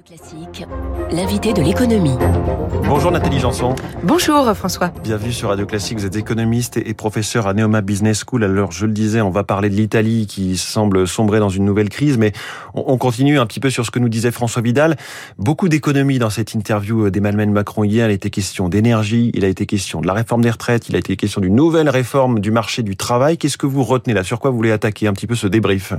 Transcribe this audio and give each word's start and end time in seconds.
Classique, 0.00 0.64
l'invité 1.10 1.52
de 1.52 1.60
l'économie. 1.60 2.16
Bonjour 2.88 3.10
Nathalie 3.10 3.38
Janson. 3.38 3.74
Bonjour 4.02 4.50
François. 4.54 4.90
Bienvenue 5.04 5.32
sur 5.32 5.50
Radio 5.50 5.66
Classique. 5.66 5.98
Vous 5.98 6.06
êtes 6.06 6.16
économiste 6.16 6.78
et 6.78 6.94
professeur 6.94 7.46
à 7.46 7.52
Neoma 7.52 7.82
Business 7.82 8.24
School. 8.26 8.42
Alors, 8.42 8.72
je 8.72 8.86
le 8.86 8.92
disais, 8.92 9.20
on 9.20 9.28
va 9.28 9.44
parler 9.44 9.68
de 9.68 9.74
l'Italie 9.74 10.26
qui 10.26 10.56
semble 10.56 11.06
sombrer 11.06 11.40
dans 11.40 11.50
une 11.50 11.66
nouvelle 11.66 11.90
crise, 11.90 12.16
mais 12.16 12.32
on 12.72 12.96
continue 12.96 13.38
un 13.38 13.44
petit 13.44 13.60
peu 13.60 13.68
sur 13.68 13.84
ce 13.84 13.90
que 13.90 13.98
nous 13.98 14.08
disait 14.08 14.30
François 14.30 14.62
Vidal. 14.62 14.96
Beaucoup 15.36 15.68
d'économies 15.68 16.18
dans 16.18 16.30
cette 16.30 16.54
interview 16.54 17.10
d'Emmanuel 17.10 17.50
Macron 17.50 17.84
hier. 17.84 18.06
Il 18.06 18.12
a 18.12 18.14
été 18.14 18.30
question 18.30 18.70
d'énergie, 18.70 19.30
il 19.34 19.44
a 19.44 19.48
été 19.48 19.66
question 19.66 20.00
de 20.00 20.06
la 20.06 20.14
réforme 20.14 20.40
des 20.40 20.50
retraites, 20.50 20.88
il 20.88 20.96
a 20.96 21.00
été 21.00 21.16
question 21.16 21.42
d'une 21.42 21.54
nouvelle 21.54 21.90
réforme 21.90 22.40
du 22.40 22.50
marché 22.50 22.82
du 22.82 22.96
travail. 22.96 23.36
Qu'est-ce 23.36 23.58
que 23.58 23.66
vous 23.66 23.84
retenez 23.84 24.14
là? 24.14 24.24
Sur 24.24 24.40
quoi 24.40 24.50
vous 24.50 24.56
voulez 24.56 24.72
attaquer 24.72 25.06
un 25.06 25.12
petit 25.12 25.26
peu 25.26 25.34
ce 25.34 25.48
débrief? 25.48 25.92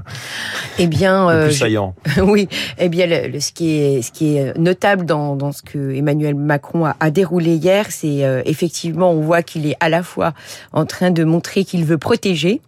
Eh 0.79 0.87
bien, 0.87 1.31
le 1.31 1.45
plus 1.45 1.57
saillant. 1.57 1.93
oui. 2.23 2.49
Eh 2.79 2.89
bien, 2.89 3.05
le, 3.05 3.39
ce 3.39 3.51
qui 3.51 3.69
est 3.69 3.82
ce 4.01 4.11
qui 4.11 4.37
est 4.37 4.57
notable 4.57 5.05
dans, 5.05 5.35
dans 5.35 5.51
ce 5.51 5.61
que 5.61 5.93
Emmanuel 5.93 6.35
Macron 6.35 6.85
a, 6.85 6.95
a 6.99 7.11
déroulé 7.11 7.55
hier, 7.55 7.87
c'est 7.89 8.25
euh, 8.25 8.41
effectivement, 8.45 9.11
on 9.11 9.21
voit 9.21 9.43
qu'il 9.43 9.65
est 9.65 9.77
à 9.79 9.89
la 9.89 10.03
fois 10.03 10.33
en 10.71 10.85
train 10.85 11.11
de 11.11 11.23
montrer 11.23 11.65
qu'il 11.65 11.85
veut 11.85 11.97
protéger, 11.97 12.61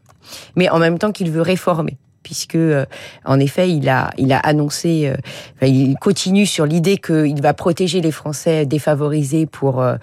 mais 0.55 0.69
en 0.69 0.79
même 0.79 0.97
temps 0.97 1.11
qu'il 1.11 1.31
veut 1.31 1.41
réformer 1.41 1.97
puisque 2.25 2.55
euh, 2.55 2.85
en 3.23 3.39
effet 3.39 3.69
il 3.69 3.87
a 3.87 4.09
il 4.17 4.33
a 4.33 4.39
annoncé 4.39 5.05
euh, 5.05 5.15
enfin, 5.55 5.67
il 5.67 5.95
continue 6.01 6.47
sur 6.47 6.65
l'idée 6.65 6.97
qu'il 6.97 7.39
va 7.39 7.53
protéger 7.53 8.01
les 8.01 8.11
Français 8.11 8.65
défavorisés 8.65 9.45
pour 9.45 9.79
euh, 9.79 9.95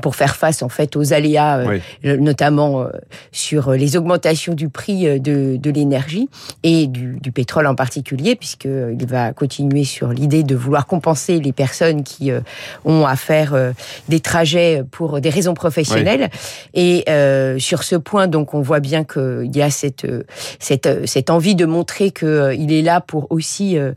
pour 0.00 0.16
faire 0.16 0.34
face 0.34 0.62
en 0.62 0.70
fait 0.70 0.96
aux 0.96 1.12
aléas 1.12 1.64
oui. 1.66 1.82
notamment 2.18 2.86
sur 3.32 3.72
les 3.72 3.96
augmentations 3.98 4.54
du 4.54 4.70
prix 4.70 5.20
de, 5.20 5.56
de 5.58 5.70
l'énergie 5.70 6.30
et 6.62 6.86
du, 6.86 7.18
du, 7.20 7.32
pétrole 7.32 7.66
en 7.66 7.74
particulier 7.74 8.34
puisque 8.34 8.64
il 8.64 9.06
va 9.06 9.34
continuer 9.34 9.84
sur 9.84 10.08
l'idée 10.08 10.42
de 10.42 10.54
vouloir 10.54 10.86
compenser 10.86 11.38
les 11.38 11.52
personnes 11.52 12.02
qui 12.02 12.30
ont 12.86 13.06
à 13.06 13.16
faire 13.16 13.54
des 14.08 14.20
trajets 14.20 14.82
pour 14.90 15.20
des 15.20 15.28
raisons 15.28 15.54
professionnelles 15.54 16.30
oui. 16.74 17.04
et 17.06 17.58
sur 17.58 17.82
ce 17.82 17.96
point 17.96 18.26
donc 18.26 18.54
on 18.54 18.62
voit 18.62 18.80
bien 18.80 19.04
qu'il 19.04 19.54
y 19.54 19.60
a 19.60 19.70
cette 19.70 20.06
cette 20.58 21.06
cette 21.06 21.28
envie 21.28 21.41
envie 21.42 21.56
de 21.56 21.66
montrer 21.66 22.12
qu'il 22.12 22.28
euh, 22.28 22.52
est 22.52 22.82
là 22.82 23.00
pour 23.00 23.26
aussi 23.30 23.76
euh, 23.76 23.94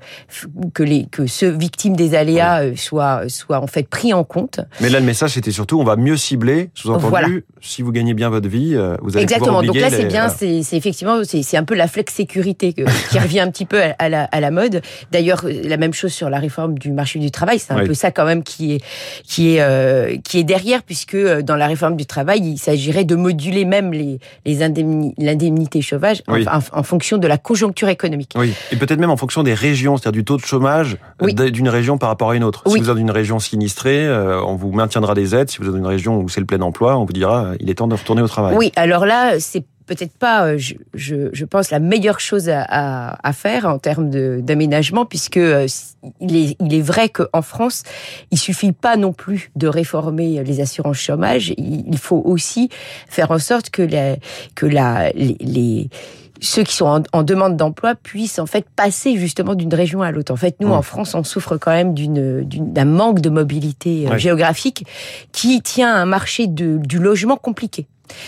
que 0.74 0.82
les 0.82 1.06
que 1.06 1.28
ceux 1.28 1.50
victimes 1.50 1.96
des 1.96 2.16
aléas 2.16 2.62
oui. 2.62 2.72
Euh, 2.72 2.76
soient 2.76 3.30
soient 3.30 3.60
en 3.60 3.68
fait 3.68 3.88
pris 3.88 4.14
en 4.14 4.24
compte. 4.24 4.62
Mais 4.82 4.90
là 4.90 5.00
le 5.00 5.06
message 5.06 5.32
c'était 5.32 5.52
surtout 5.52 5.80
on 5.80 5.84
va 5.84 5.96
mieux 5.96 6.18
cibler, 6.18 6.72
sous-entendu 6.74 7.10
voilà. 7.10 7.28
si 7.62 7.84
vous 7.84 7.92
gagnez 7.92 8.16
bien 8.16 8.30
votre 8.30 8.50
vie, 8.50 8.76
vous 9.02 9.16
allez 9.16 9.24
Exactement. 9.24 9.62
Donc 9.62 9.76
là 9.76 9.92
c'est 9.92 10.04
les... 10.04 10.06
bien, 10.06 10.30
c'est 10.30 10.64
effectivement 10.74 11.20
c'est 11.24 11.58
un 11.58 11.64
peu 11.64 11.76
la 11.76 11.88
flex 11.88 12.16
sécurité 12.16 12.74
qui 13.12 13.20
revient 13.20 13.42
un 13.42 13.52
petit 13.52 13.66
peu 13.66 13.80
à 14.00 14.10
la, 14.10 14.24
à 14.24 14.40
la 14.40 14.50
mode. 14.50 14.82
D'ailleurs 15.12 15.46
la 15.46 15.78
même 15.78 15.94
chose 15.94 16.12
sur 16.12 16.32
la 16.32 16.40
réforme 16.40 16.80
du 16.80 16.92
marché 16.92 17.20
du 17.20 17.30
travail, 17.30 17.60
c'est 17.60 17.74
un 17.74 17.82
oui. 17.82 17.88
peu 17.88 17.94
ça 17.94 18.10
quand 18.10 18.26
même 18.26 18.42
qui 18.42 18.74
est 18.74 18.82
qui 19.24 19.56
est 19.56 19.62
euh, 19.62 20.18
qui 20.24 20.40
est 20.40 20.44
derrière 20.44 20.82
puisque 20.82 21.18
dans 21.18 21.56
la 21.56 21.68
réforme 21.68 21.96
du 21.96 22.08
travail 22.08 22.40
il 22.40 22.58
s'agirait 22.58 23.06
de 23.06 23.16
moduler 23.16 23.66
même 23.66 23.94
les 23.94 24.20
les 24.46 24.56
l'indemnité 25.20 25.82
chômage 25.82 26.24
oui. 26.28 26.44
en, 26.48 26.80
en, 26.80 26.84
fonction 26.84 27.18
de 27.18 27.28
la 27.28 27.35
conjoncture 27.38 27.90
économique. 27.90 28.34
Oui, 28.36 28.54
et 28.72 28.76
peut-être 28.76 29.00
même 29.00 29.10
en 29.10 29.18
fonction 29.18 29.44
des 29.44 29.54
régions, 29.54 29.98
c'est-à-dire 29.98 30.20
du 30.20 30.26
taux 30.26 30.38
de 30.38 30.46
chômage 30.46 30.98
oui. 31.22 31.34
d'une 31.34 31.70
région 31.70 31.98
par 31.98 32.10
rapport 32.10 32.32
à 32.32 32.36
une 32.36 32.44
autre. 32.44 32.64
Oui. 32.66 32.74
Si 32.74 32.80
vous 32.80 32.90
êtes 32.90 32.96
dans 32.96 33.02
une 33.02 33.12
région 33.12 33.40
sinistrée, 33.40 34.06
euh, 34.06 34.42
on 34.42 34.56
vous 34.56 34.72
maintiendra 34.72 35.14
des 35.14 35.36
aides. 35.36 35.50
Si 35.50 35.58
vous 35.60 35.66
êtes 35.66 35.72
dans 35.72 35.78
une 35.78 35.86
région 35.86 36.20
où 36.20 36.30
c'est 36.30 36.40
le 36.40 36.46
plein 36.46 36.62
emploi, 36.62 36.98
on 36.98 37.06
vous 37.06 37.14
dira 37.14 37.54
il 37.60 37.70
est 37.70 37.76
temps 37.76 37.88
de 37.88 37.96
retourner 37.96 38.22
au 38.22 38.28
travail. 38.28 38.56
Oui, 38.56 38.72
alors 38.76 39.06
là, 39.06 39.40
c'est 39.40 39.66
peut-être 39.86 40.18
pas, 40.18 40.58
je, 40.58 40.74
je, 40.94 41.30
je, 41.32 41.46
pense, 41.46 41.72
la 41.72 41.80
meilleure 41.80 42.20
chose 42.20 42.50
à, 42.50 42.66
à, 42.68 43.28
à 43.28 43.34
faire 43.34 43.66
en 43.66 43.78
termes 43.78 44.10
d'aménagement, 44.42 45.06
puisque 45.06 45.38
euh, 45.38 45.68
il, 46.20 46.36
est, 46.36 46.58
il 46.60 46.74
est 46.74 46.82
vrai 46.82 47.10
qu'en 47.10 47.42
France, 47.42 47.84
il 48.32 48.40
suffit 48.40 48.72
pas 48.72 48.98
non 48.98 49.14
plus 49.14 49.52
de 49.56 49.68
réformer 49.68 50.44
les 50.44 50.60
assurances 50.60 50.98
chômage, 50.98 51.54
il, 51.58 51.86
il 51.88 51.98
faut 51.98 52.22
aussi 52.26 52.70
faire 53.08 53.32
en 53.32 53.40
sorte 53.40 53.70
que, 53.70 53.84
la, 53.84 54.16
que 54.56 54.66
la, 54.66 55.12
les, 55.12 55.38
les 55.40 55.90
ceux 56.46 56.64
qui 56.64 56.76
sont 56.76 56.86
en, 56.86 57.04
en 57.12 57.24
demande 57.24 57.58
d'emploi 57.58 57.96
puissent 57.96 58.40
en 58.40 58.46
fait 58.46 58.66
passer 58.76 59.18
justement 59.18 59.56
d'une 59.56 59.74
région 59.74 60.02
à 60.02 60.12
l'autre. 60.12 60.32
En 60.32 60.38
fait, 60.38 60.56
nous, 60.60 60.70
mmh. 60.70 60.74
en 60.74 60.82
France, 60.82 61.16
on 61.16 61.24
souffre 61.24 61.58
quand 61.58 61.72
même 61.72 61.94
d'un 61.96 62.86
manque 62.86 63.20
de 63.20 63.30
mobilité 63.30 64.08
ouais. 64.08 64.20
géographique 64.20 64.86
qui 65.32 65.62
tient 65.62 65.94
à 65.94 65.98
un 65.98 66.06
marché 66.06 66.48
de, 66.48 66.78
du 66.78 67.00
logement 67.00 67.38
compliqué. 67.38 67.88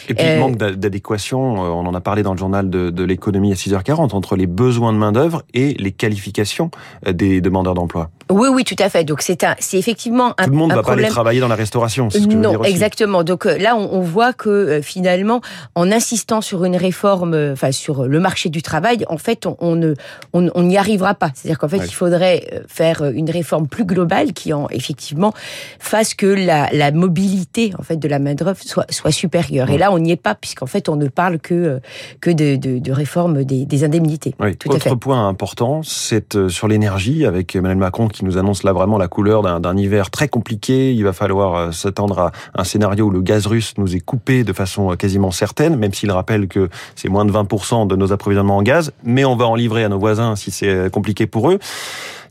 Et 0.10 0.16
puis, 0.16 0.26
euh, 0.26 0.40
manque 0.40 0.58
d'adéquation, 0.58 1.40
on 1.40 1.86
en 1.86 1.94
a 1.94 2.02
parlé 2.02 2.24
dans 2.24 2.34
le 2.34 2.40
journal 2.40 2.70
de, 2.70 2.90
de 2.90 3.04
l'économie 3.04 3.52
à 3.52 3.56
6h40, 3.56 4.16
entre 4.16 4.36
les 4.36 4.48
besoins 4.48 4.92
de 4.92 4.98
main-d'œuvre 4.98 5.44
et 5.54 5.76
les 5.76 5.92
qualifications 5.92 6.72
des 7.06 7.42
demandeurs 7.42 7.76
d'emploi. 7.76 8.10
Oui, 8.30 8.50
oui, 8.52 8.64
tout 8.64 8.76
à 8.80 8.90
fait. 8.90 9.04
Donc, 9.04 9.22
c'est 9.22 9.44
un, 9.44 9.56
c'est 9.60 9.78
effectivement 9.78 10.34
un 10.38 10.46
Tout 10.46 10.52
le 10.52 10.58
monde 10.58 10.72
ne 10.72 10.76
va 10.76 10.82
problème... 10.82 11.04
pas 11.04 11.08
aller 11.08 11.12
travailler 11.14 11.40
dans 11.40 11.48
la 11.48 11.56
restauration, 11.56 12.10
ce 12.10 12.20
que 12.20 12.34
Non, 12.34 12.52
dire 12.52 12.62
aussi. 12.62 12.70
exactement. 12.72 13.24
Donc 13.24 13.46
là, 13.46 13.76
on, 13.76 13.90
on 13.94 14.02
voit 14.02 14.34
que 14.34 14.50
euh, 14.50 14.82
finalement, 14.82 15.42
en 15.76 15.92
insistant 15.92 16.42
sur 16.42 16.66
une 16.66 16.76
réforme, 16.76 17.34
euh, 17.34 17.54
enfin, 17.54 17.72
sur 17.72 18.06
le 18.06 18.20
marché 18.20 18.50
du 18.50 18.62
travail, 18.62 19.06
en 19.10 19.18
fait, 19.18 19.46
on, 19.46 19.56
on 19.60 19.76
ne, 19.76 19.94
on 20.34 20.64
n'y 20.64 20.78
arrivera 20.78 21.14
pas. 21.14 21.32
C'est-à-dire 21.34 21.58
qu'en 21.60 21.68
fait, 21.68 21.78
ouais. 21.80 21.86
il 21.88 21.94
faudrait 21.94 22.48
euh, 22.54 22.60
faire 22.68 23.04
une 23.04 23.30
réforme 23.30 23.68
plus 23.68 23.86
globale 23.86 24.34
qui, 24.34 24.54
en, 24.54 24.68
effectivement, 24.70 25.34
fasse 25.80 26.14
que 26.14 26.26
la, 26.28 26.70
la 26.74 26.92
mobilité, 26.92 27.74
en 27.80 27.84
fait, 27.84 27.98
de 27.98 28.08
la 28.08 28.20
main-d'œuvre 28.20 28.58
soit, 28.60 28.92
soit 28.92 29.12
supérieure. 29.12 29.70
Ouais. 29.70 29.76
Et 29.76 29.78
là, 29.78 29.92
on 29.92 30.00
n'y 30.00 30.12
est 30.12 30.16
pas, 30.22 30.36
puisqu'en 30.36 30.66
fait, 30.68 30.90
on 30.90 30.96
ne 30.96 31.08
parle 31.08 31.40
que, 31.40 31.80
que 32.22 32.30
de, 32.30 32.56
de, 32.56 32.80
de 32.80 32.92
réforme 32.92 33.44
des, 33.44 33.66
des, 33.66 33.84
indemnités. 33.84 34.36
Oui. 34.40 34.56
Tout 34.58 34.70
Autre 34.70 34.88
à 34.88 34.90
fait. 34.92 34.96
point 34.96 35.28
important, 35.28 35.82
c'est 35.84 36.48
sur 36.50 36.68
l'énergie, 36.68 37.26
avec 37.26 37.56
Emmanuel 37.56 37.78
Macron 37.78 38.08
qui 38.08 38.17
nous 38.24 38.38
annonce 38.38 38.64
là 38.64 38.74
vraiment 38.74 38.98
la 38.98 39.08
couleur 39.08 39.44
d'un 39.60 39.78
hiver 39.78 40.10
très 40.10 40.28
compliqué. 40.28 40.94
Il 40.94 41.04
va 41.04 41.14
falloir 41.14 41.74
s'attendre 41.74 42.20
à 42.20 42.32
un 42.56 42.64
scénario 42.64 43.06
où 43.06 43.10
le 43.10 43.22
gaz 43.22 43.48
russe 43.48 43.74
nous 43.78 43.96
est 43.96 44.00
coupé 44.00 44.44
de 44.44 44.54
façon 44.54 44.96
quasiment 44.96 45.32
certaine, 45.32 45.76
même 45.76 45.94
s'il 45.94 46.12
rappelle 46.12 46.48
que 46.48 46.70
c'est 46.96 47.10
moins 47.10 47.26
de 47.26 47.32
20% 47.32 47.88
de 47.88 47.96
nos 47.96 48.12
approvisionnements 48.14 48.58
en 48.58 48.64
gaz, 48.64 48.92
mais 49.04 49.26
on 49.26 49.36
va 49.36 49.46
en 49.46 49.56
livrer 49.56 49.84
à 49.84 49.90
nos 49.90 50.00
voisins 50.00 50.36
si 50.36 50.52
c'est 50.52 50.92
compliqué 50.92 51.28
pour 51.28 51.52
eux. 51.52 51.60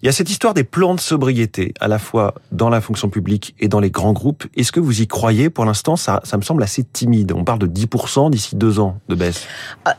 Il 0.02 0.06
y 0.06 0.08
a 0.08 0.12
cette 0.12 0.30
histoire 0.30 0.54
des 0.54 0.64
plans 0.64 0.94
de 0.94 1.00
sobriété, 1.00 1.72
à 1.80 1.88
la 1.88 1.98
fois 1.98 2.34
dans 2.52 2.68
la 2.68 2.80
fonction 2.80 3.08
publique 3.08 3.54
et 3.58 3.68
dans 3.68 3.80
les 3.80 3.90
grands 3.90 4.12
groupes. 4.12 4.44
Est-ce 4.56 4.72
que 4.72 4.80
vous 4.80 5.00
y 5.00 5.06
croyez? 5.06 5.50
Pour 5.50 5.64
l'instant, 5.64 5.96
ça, 5.96 6.20
ça 6.24 6.36
me 6.36 6.42
semble 6.42 6.62
assez 6.62 6.84
timide. 6.84 7.32
On 7.32 7.44
parle 7.44 7.58
de 7.60 7.66
10% 7.66 8.30
d'ici 8.30 8.56
deux 8.56 8.78
ans 8.78 8.98
de 9.08 9.14
baisse. 9.14 9.46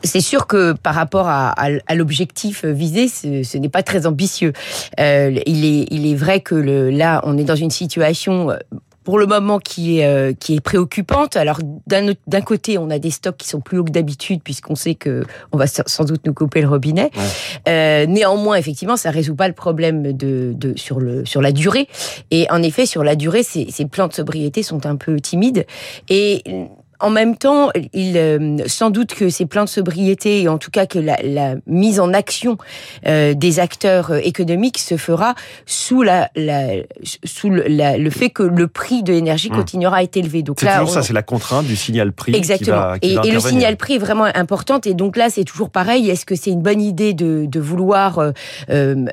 C'est 0.04 0.20
sûr 0.20 0.46
que 0.46 0.72
par 0.72 0.94
rapport 0.94 1.26
à, 1.28 1.54
l'objectif 1.94 2.64
visé, 2.64 3.08
ce, 3.08 3.58
n'est 3.58 3.68
pas 3.68 3.82
très 3.82 4.06
ambitieux. 4.06 4.52
Euh, 5.00 5.38
il, 5.46 5.64
est, 5.64 5.88
il 5.90 6.06
est 6.06 6.14
vrai 6.14 6.40
que 6.40 6.54
là, 6.54 7.20
on 7.24 7.36
est 7.36 7.44
dans 7.44 7.56
une 7.56 7.70
situation 7.70 8.50
pour 9.04 9.18
le 9.18 9.26
moment 9.26 9.58
qui 9.58 9.98
est 10.00 10.04
euh, 10.04 10.32
qui 10.32 10.56
est 10.56 10.60
préoccupante. 10.60 11.36
Alors 11.36 11.60
d'un 11.86 12.40
côté, 12.42 12.78
on 12.78 12.90
a 12.90 12.98
des 12.98 13.10
stocks 13.10 13.36
qui 13.36 13.48
sont 13.48 13.60
plus 13.60 13.78
hauts 13.78 13.84
que 13.84 13.90
d'habitude 13.90 14.42
puisqu'on 14.42 14.74
sait 14.74 14.94
que 14.94 15.24
on 15.52 15.56
va 15.56 15.66
sans 15.66 16.04
doute 16.04 16.26
nous 16.26 16.34
couper 16.34 16.60
le 16.60 16.68
robinet. 16.68 17.10
Ouais. 17.16 17.22
Euh, 17.68 18.06
néanmoins, 18.06 18.56
effectivement, 18.56 18.96
ça 18.96 19.10
résout 19.10 19.34
pas 19.34 19.48
le 19.48 19.54
problème 19.54 20.12
de, 20.12 20.52
de 20.54 20.76
sur 20.76 21.00
le 21.00 21.24
sur 21.24 21.40
la 21.40 21.52
durée. 21.52 21.88
Et 22.30 22.46
en 22.50 22.62
effet, 22.62 22.86
sur 22.86 23.02
la 23.02 23.16
durée, 23.16 23.42
ces, 23.42 23.70
ces 23.70 23.86
plans 23.86 24.08
de 24.08 24.12
sobriété 24.12 24.62
sont 24.62 24.84
un 24.86 24.96
peu 24.96 25.20
timides 25.20 25.66
et 26.08 26.42
en 27.00 27.10
même 27.10 27.36
temps, 27.36 27.70
il, 27.92 28.16
euh, 28.16 28.58
sans 28.66 28.90
doute 28.90 29.14
que 29.14 29.28
ces 29.28 29.46
plans 29.46 29.64
de 29.64 29.68
sobriété, 29.68 30.42
et 30.42 30.48
en 30.48 30.58
tout 30.58 30.70
cas 30.70 30.86
que 30.86 30.98
la, 30.98 31.16
la 31.22 31.54
mise 31.66 32.00
en 32.00 32.12
action 32.12 32.58
euh, 33.06 33.34
des 33.34 33.60
acteurs 33.60 34.14
économiques 34.14 34.78
se 34.78 34.96
fera 34.96 35.34
sous, 35.66 36.02
la, 36.02 36.30
la 36.34 36.68
sous 37.24 37.50
le, 37.50 37.64
la, 37.68 37.96
le, 37.96 38.10
fait 38.10 38.30
que 38.30 38.42
le 38.42 38.66
prix 38.66 39.02
de 39.02 39.12
l'énergie 39.12 39.50
mmh. 39.50 39.56
continuera 39.56 39.96
à 39.98 40.02
être 40.02 40.16
élevé. 40.16 40.42
Donc 40.42 40.62
là, 40.62 40.78
toujours 40.78 40.90
on... 40.90 40.94
ça, 40.94 41.02
c'est 41.02 41.12
la 41.12 41.22
contrainte 41.22 41.66
du 41.66 41.76
signal 41.76 42.12
prix. 42.12 42.34
Exactement. 42.34 42.76
Qui 42.76 42.82
va, 42.82 42.98
qui 42.98 43.10
et, 43.10 43.14
va 43.14 43.22
et 43.26 43.30
le 43.30 43.40
signal 43.40 43.76
prix 43.76 43.94
est 43.94 43.98
vraiment 43.98 44.28
important. 44.34 44.80
Et 44.84 44.94
donc 44.94 45.16
là, 45.16 45.30
c'est 45.30 45.44
toujours 45.44 45.70
pareil. 45.70 46.10
Est-ce 46.10 46.26
que 46.26 46.34
c'est 46.34 46.50
une 46.50 46.62
bonne 46.62 46.80
idée 46.80 47.14
de, 47.14 47.46
de 47.46 47.60
vouloir 47.60 48.18
euh, 48.18 48.32
euh 48.70 49.06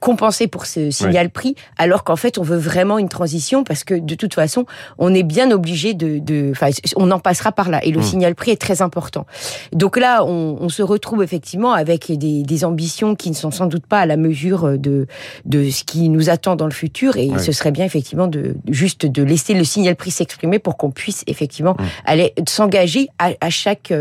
compenser 0.00 0.46
pour 0.46 0.66
ce 0.66 0.90
signal 0.90 1.26
oui. 1.26 1.32
prix, 1.32 1.54
alors 1.78 2.04
qu'en 2.04 2.16
fait, 2.16 2.38
on 2.38 2.42
veut 2.42 2.56
vraiment 2.56 2.98
une 2.98 3.08
transition 3.08 3.64
parce 3.64 3.84
que 3.84 3.94
de 3.94 4.14
toute 4.14 4.34
façon, 4.34 4.66
on 4.98 5.14
est 5.14 5.22
bien 5.22 5.50
obligé 5.50 5.94
de, 5.94 6.18
de, 6.18 6.50
enfin, 6.52 6.70
on 6.96 7.10
en 7.10 7.18
passera 7.30 7.52
par 7.52 7.70
là. 7.70 7.78
Et 7.84 7.92
le 7.92 8.00
mmh. 8.00 8.02
signal 8.02 8.34
prix 8.34 8.50
est 8.50 8.60
très 8.60 8.82
important. 8.82 9.24
Donc 9.72 9.96
là, 9.96 10.24
on, 10.24 10.56
on 10.60 10.68
se 10.68 10.82
retrouve 10.82 11.22
effectivement 11.22 11.72
avec 11.72 12.10
des, 12.10 12.42
des, 12.42 12.64
ambitions 12.64 13.14
qui 13.14 13.30
ne 13.30 13.36
sont 13.36 13.52
sans 13.52 13.66
doute 13.66 13.86
pas 13.86 14.00
à 14.00 14.06
la 14.06 14.16
mesure 14.16 14.76
de, 14.76 15.06
de 15.44 15.70
ce 15.70 15.84
qui 15.84 16.08
nous 16.08 16.28
attend 16.28 16.56
dans 16.56 16.64
le 16.64 16.72
futur. 16.72 17.16
Et 17.16 17.28
oui. 17.30 17.38
ce 17.38 17.52
serait 17.52 17.70
bien 17.70 17.84
effectivement 17.84 18.26
de 18.26 18.56
juste 18.68 19.06
de 19.06 19.22
laisser 19.22 19.54
le 19.54 19.62
signal 19.62 19.94
prix 19.94 20.10
s'exprimer 20.10 20.58
pour 20.58 20.76
qu'on 20.76 20.90
puisse 20.90 21.22
effectivement 21.28 21.74
mmh. 21.78 21.84
aller 22.04 22.34
s'engager 22.48 23.06
à, 23.20 23.30
à, 23.40 23.48
chaque 23.48 23.92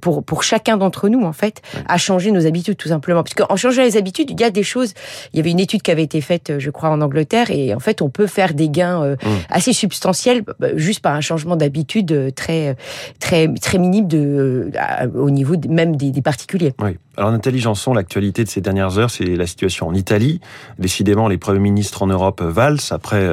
pour 0.00 0.24
pour 0.24 0.42
chacun 0.42 0.76
d'entre 0.76 1.08
nous 1.08 1.22
en 1.22 1.32
fait 1.32 1.62
à 1.86 1.98
changer 1.98 2.32
nos 2.32 2.46
habitudes 2.48 2.76
tout 2.76 2.88
simplement. 2.88 3.22
Parce 3.22 3.34
qu'en 3.34 3.54
changeant 3.54 3.82
les 3.82 3.96
habitudes, 3.96 4.28
il 4.32 4.40
y 4.40 4.44
a 4.44 4.50
des 4.50 4.64
choses. 4.64 4.92
Il 5.32 5.36
y 5.36 5.40
avait 5.40 5.52
une 5.52 5.60
étude 5.60 5.82
qui 5.82 5.92
avait 5.92 6.02
été 6.02 6.20
faite, 6.20 6.54
je 6.58 6.70
crois, 6.70 6.88
en 6.88 7.00
Angleterre, 7.00 7.52
et 7.52 7.74
en 7.74 7.80
fait, 7.80 8.02
on 8.02 8.10
peut 8.10 8.26
faire 8.26 8.54
des 8.54 8.68
gains 8.68 9.14
mmh. 9.14 9.16
assez 9.50 9.72
substantiels 9.72 10.42
juste 10.74 10.98
par 10.98 11.14
un 11.14 11.20
changement 11.20 11.54
d'habitude 11.54 12.32
très 12.40 12.76
très 13.18 13.52
très 13.54 13.78
minime 13.78 14.08
de 14.08 14.70
au 15.14 15.30
niveau 15.30 15.54
même 15.68 15.96
des, 15.96 16.22
particuliers. 16.22 16.74
Oui. 16.80 16.96
Alors 17.16 17.32
Nathalie 17.32 17.58
Janson, 17.58 17.92
l'actualité 17.92 18.44
de 18.44 18.48
ces 18.48 18.60
dernières 18.60 18.98
heures, 18.98 19.10
c'est 19.10 19.24
la 19.24 19.46
situation 19.46 19.88
en 19.88 19.94
Italie. 19.94 20.40
Décidément, 20.78 21.28
les 21.28 21.38
premiers 21.38 21.60
ministres 21.60 22.02
en 22.02 22.06
Europe 22.06 22.40
valsent 22.42 22.92
après 22.92 23.28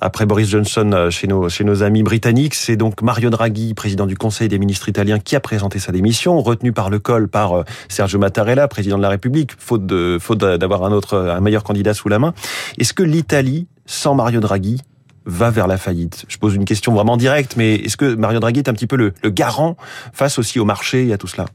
après 0.00 0.26
Boris 0.26 0.48
Johnson 0.48 1.08
chez 1.10 1.26
nos 1.26 1.48
chez 1.48 1.64
nos 1.64 1.82
amis 1.82 2.02
britanniques. 2.02 2.54
C'est 2.54 2.76
donc 2.76 3.02
Mario 3.02 3.30
Draghi, 3.30 3.74
président 3.74 4.06
du 4.06 4.16
Conseil 4.16 4.48
des 4.48 4.58
ministres 4.58 4.88
italiens, 4.88 5.18
qui 5.18 5.36
a 5.36 5.40
présenté 5.40 5.78
sa 5.78 5.92
démission, 5.92 6.40
retenu 6.40 6.72
par 6.72 6.88
le 6.88 6.98
col 6.98 7.28
par 7.28 7.64
Sergio 7.88 8.18
Mattarella, 8.18 8.68
président 8.68 8.96
de 8.96 9.02
la 9.02 9.10
République, 9.10 9.52
faute 9.58 9.84
de 9.84 10.18
faute 10.20 10.38
d'avoir 10.38 10.84
un 10.84 10.92
autre 10.92 11.16
un 11.16 11.40
meilleur 11.40 11.62
candidat 11.62 11.94
sous 11.94 12.08
la 12.08 12.18
main. 12.18 12.32
Est-ce 12.78 12.94
que 12.94 13.02
l'Italie, 13.02 13.66
sans 13.86 14.14
Mario 14.14 14.40
Draghi, 14.40 14.80
va 15.30 15.50
vers 15.50 15.66
la 15.66 15.78
faillite. 15.78 16.24
Je 16.28 16.38
pose 16.38 16.54
une 16.54 16.64
question 16.64 16.92
vraiment 16.92 17.16
directe, 17.16 17.54
mais 17.56 17.76
est-ce 17.76 17.96
que 17.96 18.14
Mario 18.14 18.40
Draghi 18.40 18.60
est 18.60 18.68
un 18.68 18.72
petit 18.72 18.86
peu 18.86 18.96
le, 18.96 19.12
le 19.22 19.30
garant 19.30 19.76
face 20.12 20.38
aussi 20.38 20.58
au 20.58 20.64
marché 20.64 21.06
et 21.06 21.12
à 21.12 21.18
tout 21.18 21.28
cela? 21.28 21.46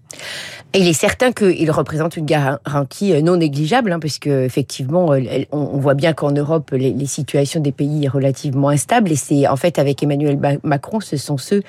Il 0.77 0.89
est 0.89 0.94
certain 0.94 1.31
qu'il 1.31 1.72
représente 1.72 2.18
une 2.18 2.25
garantie 2.25 3.13
euh, 3.13 3.22
non 3.22 3.38
négligeable, 3.38 3.94
hein, 3.94 4.00
parce 4.00 4.19
que 4.19 4.44
effectivement, 4.44 5.13
euh, 5.13 5.45
on 5.54 5.77
voit 5.77 5.94
bien 5.94 6.12
qu'en 6.12 6.31
Europe, 6.31 6.72
les, 6.72 6.92
les, 6.92 7.06
situations 7.06 7.62
des 7.62 7.72
pays 7.72 8.04
sont 8.06 8.12
relativement 8.12 8.69
instables, 8.69 9.12
et 9.12 9.16
c'est 9.16 9.48
en 9.48 9.56
fait 9.56 9.80
avec 9.80 10.04
Emmanuel 10.04 10.38
Macron, 10.63 11.00
ce 11.00 11.16
sont 11.16 11.38
ceux, 11.38 11.63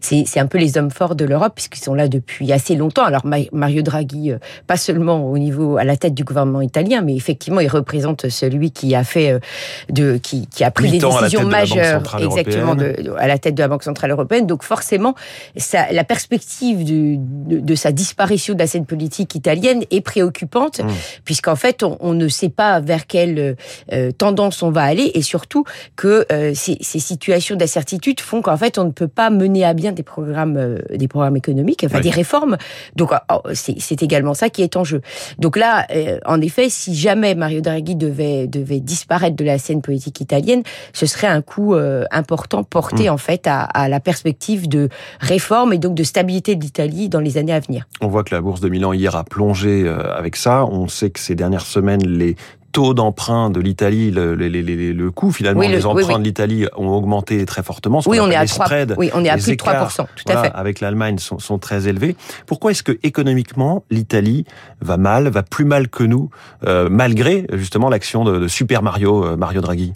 c'est 0.00 0.38
un 0.38 0.46
peu 0.46 0.58
les 0.58 0.76
hommes 0.76 0.90
forts 0.90 1.14
de 1.14 1.24
l'Europe, 1.24 1.52
puisqu'ils 1.54 1.82
sont 1.82 1.94
là 1.94 2.06
depuis 2.06 2.52
assez 2.52 2.74
longtemps. 2.74 3.04
Alors 3.04 3.24
Mario 3.52 3.80
Draghi, 3.80 4.32
euh, 4.32 4.38
pas 4.66 4.76
seulement 4.76 5.30
au 5.30 5.38
niveau 5.38 5.78
à 5.78 5.84
la 5.84 5.96
tête 5.96 6.12
du 6.12 6.24
gouvernement 6.24 6.60
italien, 6.60 7.00
mais 7.00 7.16
effectivement, 7.16 7.60
il 7.60 7.68
représente 7.68 8.28
celui 8.28 8.72
qui 8.72 8.94
a 8.94 9.04
fait 9.04 9.40
de, 9.88 10.18
qui, 10.18 10.46
qui 10.48 10.64
a 10.64 10.70
pris 10.70 10.90
des 10.90 10.98
décisions 10.98 11.44
majeures, 11.50 12.02
de 12.02 12.24
exactement, 12.24 12.74
de, 12.74 12.94
à 13.18 13.26
la 13.26 13.38
tête 13.38 13.54
de 13.54 13.62
la 13.62 13.68
Banque 13.68 13.82
centrale 13.82 14.10
européenne. 14.10 14.46
Donc 14.46 14.62
forcément, 14.62 15.14
ça, 15.56 15.90
la 15.92 16.04
perspective 16.04 16.84
de, 16.84 17.16
de, 17.18 17.60
de 17.60 17.74
sa 17.74 17.92
disparition 17.92 18.54
de 18.54 18.58
la 18.58 18.66
scène 18.66 18.86
politique 18.86 19.34
italienne 19.34 19.84
est 19.90 20.00
préoccupante, 20.00 20.80
mmh. 20.80 20.88
puisqu'en 21.24 21.56
fait, 21.56 21.82
on, 21.82 21.96
on, 22.00 22.14
ne 22.14 22.28
sait 22.28 22.48
pas 22.48 22.80
vers 22.80 23.06
quelle 23.06 23.56
euh, 23.92 24.10
tendance 24.12 24.62
on 24.62 24.70
va 24.70 24.82
aller, 24.82 25.10
et 25.14 25.22
surtout 25.22 25.64
que 25.96 26.26
euh, 26.32 26.52
ces, 26.54 26.78
ces, 26.80 27.00
situations 27.00 27.56
d'incertitude 27.56 28.20
font 28.20 28.42
qu'en 28.42 28.56
fait, 28.56 28.78
on 28.78 28.84
ne 28.84 28.90
peut 28.90 29.08
pas 29.08 29.30
mener 29.30 29.64
à 29.64 29.74
bien 29.74 29.92
des 29.92 30.02
programmes, 30.02 30.56
euh, 30.56 30.78
des 30.94 31.08
programmes 31.08 31.36
économiques, 31.36 31.82
enfin 31.84 31.98
oui. 31.98 32.02
des 32.02 32.10
réformes. 32.10 32.56
Donc, 32.96 33.12
oh, 33.32 33.40
c'est 33.54 34.02
également 34.02 34.34
ça 34.34 34.50
qui 34.50 34.62
est 34.62 34.76
en 34.76 34.84
jeu. 34.84 35.00
Donc 35.38 35.56
là, 35.56 35.86
euh, 35.94 36.18
en 36.26 36.40
effet, 36.40 36.68
si 36.68 36.94
jamais 36.94 37.34
Mario 37.34 37.60
Draghi 37.60 37.96
devait 37.96 38.46
devait 38.46 38.80
disparaître 38.80 39.36
de 39.36 39.44
la 39.44 39.58
scène 39.58 39.82
politique 39.82 40.20
italienne, 40.20 40.62
ce 40.92 41.06
serait 41.06 41.26
un 41.30 41.42
coup 41.42 41.74
euh, 41.74 42.04
important 42.10 42.64
porté 42.64 43.08
mmh. 43.08 43.12
en 43.12 43.16
fait 43.16 43.46
à, 43.46 43.62
à 43.62 43.88
la 43.88 44.00
perspective 44.00 44.68
de 44.68 44.88
réforme 45.20 45.72
et 45.72 45.78
donc 45.78 45.94
de 45.94 46.02
stabilité 46.02 46.56
de 46.56 46.62
l'Italie 46.62 47.08
dans 47.08 47.20
les 47.20 47.38
années 47.38 47.52
à 47.52 47.60
venir. 47.60 47.86
On 48.00 48.08
voit 48.08 48.24
que 48.24 48.34
la 48.34 48.40
bourse 48.40 48.60
de 48.60 48.68
Milan 48.68 48.92
hier 48.92 49.16
a 49.16 49.24
plongé 49.24 49.84
euh, 49.84 50.14
avec 50.14 50.36
ça. 50.36 50.64
On 50.66 50.88
sait 50.88 51.10
que 51.10 51.20
ces 51.20 51.34
dernières 51.34 51.66
semaines, 51.66 52.06
les 52.06 52.36
taux 52.72 52.94
d'emprunt 52.94 53.50
de 53.50 53.60
l'Italie, 53.60 54.10
le, 54.10 54.34
le, 54.34 54.48
le, 54.48 54.92
le, 54.92 55.10
coût 55.10 55.32
finalement 55.32 55.60
oui, 55.60 55.68
des 55.68 55.86
emprunts 55.86 56.02
oui, 56.02 56.14
oui. 56.14 56.18
de 56.20 56.24
l'Italie 56.24 56.66
ont 56.76 56.88
augmenté 56.88 57.44
très 57.46 57.62
fortement. 57.62 58.00
Oui, 58.06 58.20
on 58.20 58.30
est 58.30 58.36
à 58.36 58.46
3, 58.46 58.66
spreads, 58.66 58.94
oui, 58.96 59.10
on 59.14 59.24
est 59.24 59.28
à 59.28 59.36
plus 59.36 59.56
de 59.56 59.62
3%, 59.62 59.96
tout 59.96 60.06
voilà, 60.26 60.40
à 60.40 60.44
fait. 60.44 60.52
Avec 60.54 60.80
l'Allemagne 60.80 61.18
sont, 61.18 61.38
sont, 61.38 61.58
très 61.58 61.88
élevés. 61.88 62.16
Pourquoi 62.46 62.70
est-ce 62.70 62.82
que 62.82 62.98
économiquement 63.02 63.84
l'Italie 63.90 64.44
va 64.80 64.96
mal, 64.96 65.28
va 65.28 65.42
plus 65.42 65.64
mal 65.64 65.88
que 65.88 66.04
nous, 66.04 66.30
euh, 66.66 66.88
malgré 66.90 67.46
justement 67.52 67.88
l'action 67.88 68.24
de, 68.24 68.38
de, 68.38 68.48
Super 68.48 68.82
Mario, 68.82 69.24
euh, 69.24 69.36
Mario 69.36 69.60
Draghi? 69.60 69.92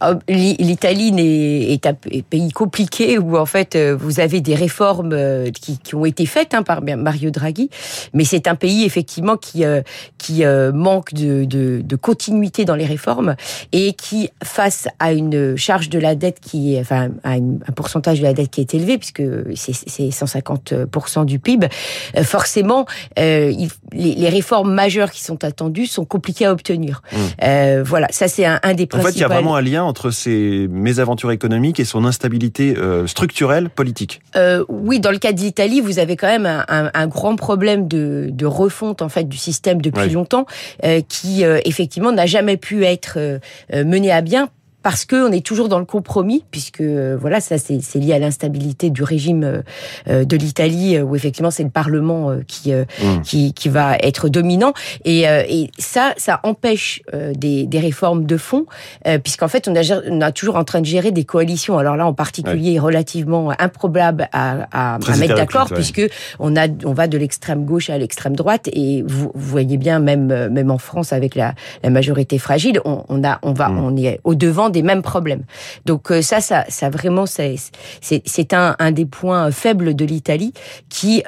Ah, 0.00 0.14
L'Italie 0.28 1.14
est 1.72 1.86
un 1.86 1.94
pays 1.94 2.52
compliqué 2.52 3.18
où 3.18 3.36
en 3.36 3.46
fait 3.46 3.76
euh, 3.76 3.96
vous 3.98 4.20
avez 4.20 4.40
des 4.40 4.54
réformes 4.54 5.16
qui, 5.52 5.78
qui 5.78 5.94
ont 5.94 6.04
été 6.04 6.26
faites 6.26 6.54
hein, 6.54 6.62
par 6.62 6.82
Mario 6.82 7.30
Draghi, 7.30 7.70
mais 8.12 8.24
c'est 8.24 8.48
un 8.48 8.54
pays 8.54 8.84
effectivement 8.84 9.36
qui 9.36 9.64
euh, 9.64 9.82
qui 10.18 10.42
manque 10.72 11.12
de, 11.12 11.44
de, 11.44 11.82
de 11.84 11.96
continuité 12.14 12.64
dans 12.64 12.76
les 12.76 12.86
réformes 12.86 13.34
et 13.72 13.92
qui, 13.92 14.30
face 14.44 14.86
à 15.00 15.12
une 15.12 15.56
charge 15.56 15.88
de 15.88 15.98
la 15.98 16.14
dette 16.14 16.38
qui 16.38 16.76
est, 16.76 16.80
enfin, 16.80 17.08
à 17.24 17.36
une, 17.36 17.58
un 17.68 17.72
pourcentage 17.72 18.20
de 18.20 18.22
la 18.22 18.32
dette 18.32 18.50
qui 18.50 18.60
est 18.60 18.72
élevé, 18.72 18.98
puisque 18.98 19.22
c'est 19.56 20.08
150% 20.08 21.24
du 21.24 21.40
PIB, 21.40 21.66
euh, 22.16 22.22
forcément, 22.22 22.86
euh, 23.18 23.52
il, 23.52 23.68
les, 23.92 24.14
les, 24.14 24.28
réformes 24.28 24.72
majeures 24.72 25.10
qui 25.10 25.24
sont 25.24 25.42
attendues 25.42 25.86
sont 25.86 26.04
compliquées 26.04 26.46
à 26.46 26.52
obtenir. 26.52 27.02
Mmh. 27.10 27.16
Euh, 27.42 27.82
voilà, 27.84 28.06
ça 28.10 28.28
c'est 28.28 28.44
un, 28.44 28.60
un, 28.62 28.74
des 28.74 28.86
principaux. 28.86 29.08
En 29.08 29.10
fait, 29.10 29.18
il 29.18 29.22
y 29.22 29.24
a 29.24 29.28
vraiment 29.28 29.56
un 29.56 29.60
lien 29.60 29.82
entre 29.82 30.12
ces 30.12 30.68
mésaventures 30.70 31.32
économiques 31.32 31.80
et 31.80 31.84
son 31.84 32.04
instabilité 32.04 32.76
euh, 32.76 33.08
structurelle 33.08 33.70
politique. 33.70 34.20
Oui, 34.68 35.00
dans 35.00 35.10
le 35.10 35.18
cas 35.18 35.32
d'Italie, 35.32 35.80
vous 35.80 35.98
avez 35.98 36.16
quand 36.16 36.28
même 36.28 36.46
un, 36.46 36.64
un, 36.68 36.90
un, 36.94 37.06
grand 37.08 37.34
problème 37.34 37.88
de, 37.88 38.28
de 38.30 38.46
refonte 38.46 39.02
en 39.02 39.08
fait 39.08 39.28
du 39.28 39.36
système 39.36 39.82
depuis 39.82 40.10
longtemps, 40.10 40.46
qui 41.08 41.42
effectivement 41.64 42.03
n'a 42.12 42.26
jamais 42.26 42.56
pu 42.56 42.84
être 42.84 43.18
euh, 43.18 43.38
mené 43.72 44.10
à 44.12 44.20
bien 44.20 44.48
parce 44.84 45.04
qu'on 45.06 45.32
est 45.32 45.44
toujours 45.44 45.68
dans 45.68 45.80
le 45.80 45.84
compromis, 45.86 46.44
puisque 46.52 46.82
euh, 46.82 47.16
voilà, 47.20 47.40
ça 47.40 47.56
c'est 47.58 47.98
lié 47.98 48.12
à 48.12 48.20
l'instabilité 48.20 48.90
du 48.90 49.02
régime 49.02 49.62
euh, 50.06 50.24
de 50.24 50.36
l'Italie, 50.36 51.00
où 51.00 51.16
effectivement 51.16 51.50
c'est 51.50 51.64
le 51.64 51.70
Parlement 51.70 52.36
qui, 52.46 52.72
mmh. 52.72 53.22
qui, 53.24 53.52
qui 53.54 53.68
va 53.68 53.96
être 53.96 54.28
dominant, 54.28 54.74
et, 55.04 55.22
et 55.22 55.70
ça, 55.78 56.14
ça 56.16 56.38
empêche 56.44 57.02
des, 57.34 57.66
des 57.66 57.80
réformes 57.80 58.26
de 58.26 58.36
fond, 58.36 58.66
puisqu'en 59.22 59.48
fait 59.48 59.66
on, 59.66 59.74
a, 59.74 59.82
on 60.08 60.20
a 60.20 60.30
toujours 60.30 60.56
en 60.56 60.64
train 60.64 60.80
de 60.80 60.86
gérer 60.86 61.10
des 61.10 61.24
coalitions. 61.24 61.78
Alors 61.78 61.96
là, 61.96 62.06
en 62.06 62.12
particulier, 62.12 62.74
ouais. 62.74 62.78
relativement 62.78 63.52
improbable 63.58 64.28
à, 64.32 64.68
à, 64.70 64.96
à 64.96 65.16
mettre 65.16 65.34
d'accord, 65.34 65.68
ouais. 65.70 65.76
puisque 65.76 66.02
on 66.38 66.54
a, 66.56 66.68
on 66.84 66.92
va 66.92 67.08
de 67.08 67.16
l'extrême 67.16 67.64
gauche 67.64 67.88
à 67.88 67.96
l'extrême 67.96 68.36
droite, 68.36 68.68
et 68.72 69.02
vous, 69.06 69.32
vous, 69.34 69.50
voyez 69.50 69.78
bien, 69.78 69.98
même 69.98 70.26
même 70.48 70.70
en 70.70 70.78
France 70.78 71.14
avec 71.14 71.34
la, 71.34 71.54
la 71.82 71.90
majorité 71.90 72.38
fragile, 72.38 72.80
on, 72.84 73.04
on 73.08 73.24
a, 73.24 73.38
on 73.42 73.54
va, 73.54 73.70
mmh. 73.70 73.78
on 73.78 73.96
est 73.96 74.20
au 74.24 74.34
devant 74.34 74.68
des 74.74 74.82
mêmes 74.82 75.02
problèmes. 75.02 75.44
Donc 75.86 76.10
euh, 76.10 76.20
ça, 76.20 76.40
ça, 76.40 76.64
ça 76.68 76.90
vraiment, 76.90 77.24
c'est 77.26 78.52
un, 78.52 78.76
un 78.78 78.92
des 78.92 79.06
points 79.06 79.50
faibles 79.50 79.94
de 79.94 80.04
l'Italie 80.04 80.52
qui 80.90 81.22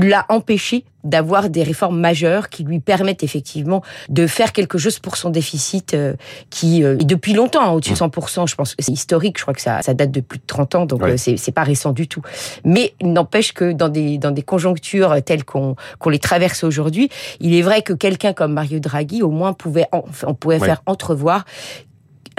l'a 0.00 0.24
empêché 0.28 0.84
d'avoir 1.04 1.50
des 1.50 1.62
réformes 1.62 1.98
majeures 1.98 2.48
qui 2.48 2.62
lui 2.62 2.78
permettent 2.78 3.24
effectivement 3.24 3.82
de 4.08 4.26
faire 4.26 4.52
quelque 4.52 4.78
chose 4.78 5.00
pour 5.00 5.16
son 5.16 5.30
déficit 5.30 5.94
euh, 5.94 6.14
qui 6.50 6.84
euh, 6.84 6.96
est 6.98 7.04
depuis 7.04 7.32
longtemps 7.32 7.62
hein, 7.62 7.70
au-dessus 7.72 7.92
de 7.92 7.98
100%. 7.98 8.48
Je 8.48 8.54
pense 8.54 8.74
que 8.74 8.82
c'est 8.82 8.92
historique. 8.92 9.36
Je 9.36 9.42
crois 9.42 9.54
que 9.54 9.60
ça, 9.60 9.82
ça 9.82 9.94
date 9.94 10.12
de 10.12 10.20
plus 10.20 10.38
de 10.38 10.44
30 10.46 10.74
ans, 10.76 10.86
donc 10.86 11.02
ouais. 11.02 11.12
euh, 11.12 11.36
c'est 11.36 11.52
pas 11.52 11.64
récent 11.64 11.92
du 11.92 12.06
tout. 12.06 12.22
Mais 12.64 12.94
il 13.00 13.12
n'empêche 13.12 13.52
que 13.52 13.72
dans 13.72 13.88
des 13.88 14.18
dans 14.18 14.30
des 14.30 14.42
conjonctures 14.42 15.22
telles 15.24 15.44
qu'on 15.44 15.74
qu'on 15.98 16.10
les 16.10 16.20
traverse 16.20 16.62
aujourd'hui, 16.62 17.10
il 17.40 17.54
est 17.54 17.62
vrai 17.62 17.82
que 17.82 17.92
quelqu'un 17.92 18.32
comme 18.32 18.52
Mario 18.52 18.78
Draghi 18.78 19.22
au 19.22 19.30
moins 19.30 19.52
pouvait 19.52 19.86
en, 19.92 20.04
on 20.24 20.34
pouvait 20.34 20.60
ouais. 20.60 20.66
faire 20.66 20.82
entrevoir 20.86 21.44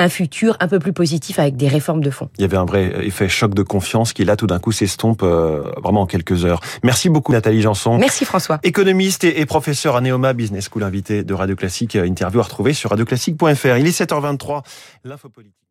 un 0.04 0.10
futur 0.10 0.58
un 0.60 0.68
peu 0.68 0.80
plus 0.80 0.94
positif 0.94 1.40
avec 1.40 1.56
des 1.56 1.68
réformes 1.68 2.04
de 2.04 2.10
fond. 2.10 2.30
Il 2.38 2.42
y 2.42 2.46
avait 2.46 2.58
un 2.58 2.66
vrai 2.66 3.06
effet 3.06 3.30
choc 3.30 3.54
de 3.54 3.64
confiance 3.64 4.14
qui 4.14 4.26
là 4.26 4.36
tout 4.36 4.48
d'un 4.48 4.60
coup 4.60 4.72
s'estompe 4.72 5.24
euh, 5.24 5.64
vraiment 5.82 6.02
en 6.02 6.06
quelques 6.06 6.46
heures. 6.46 6.60
Merci 6.84 7.10
beaucoup 7.10 7.32
Nathalie 7.32 7.62
Janson. 7.62 7.98
Merci 7.98 8.26
François. 8.26 8.60
Économiste 8.64 9.24
et, 9.24 9.40
et 9.40 9.46
professeur 9.46 9.96
à 9.96 10.02
Neoma 10.02 10.34
Business 10.34 10.70
School 10.70 10.84
invité 10.84 11.24
de 11.24 11.34
Radio 11.34 11.56
Classique. 11.56 11.96
Interview 11.96 12.40
à 12.40 12.44
retrouver 12.44 12.74
sur 12.74 12.90
radioclassique.fr. 12.90 13.78
Il 13.78 13.88
est 13.88 13.98
7h23. 13.98 14.64
L'info 15.06 15.30
politique. 15.30 15.63